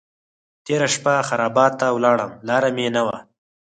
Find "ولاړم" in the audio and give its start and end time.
1.95-2.31